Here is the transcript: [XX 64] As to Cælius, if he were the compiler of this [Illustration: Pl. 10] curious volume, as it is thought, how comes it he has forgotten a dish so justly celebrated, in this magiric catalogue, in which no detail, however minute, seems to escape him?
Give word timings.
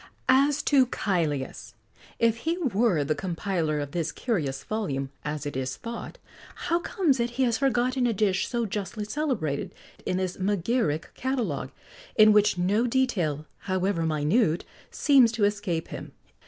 [XX 0.27 0.45
64] 0.47 0.49
As 0.49 0.63
to 0.63 0.85
Cælius, 0.87 1.73
if 2.17 2.37
he 2.37 2.57
were 2.57 3.03
the 3.03 3.13
compiler 3.13 3.79
of 3.79 3.91
this 3.91 4.07
[Illustration: 4.07 4.15
Pl. 4.15 4.23
10] 4.23 4.25
curious 4.25 4.63
volume, 4.63 5.09
as 5.23 5.45
it 5.45 5.55
is 5.55 5.77
thought, 5.77 6.17
how 6.55 6.79
comes 6.79 7.19
it 7.19 7.29
he 7.37 7.43
has 7.43 7.59
forgotten 7.59 8.07
a 8.07 8.11
dish 8.11 8.47
so 8.47 8.65
justly 8.65 9.05
celebrated, 9.05 9.75
in 10.03 10.17
this 10.17 10.37
magiric 10.37 11.13
catalogue, 11.13 11.69
in 12.15 12.33
which 12.33 12.57
no 12.57 12.87
detail, 12.87 13.45
however 13.69 14.01
minute, 14.03 14.65
seems 14.89 15.31
to 15.33 15.43
escape 15.43 15.89
him? 15.89 16.13